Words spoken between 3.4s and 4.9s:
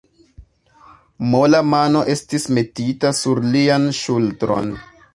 lian ŝultron.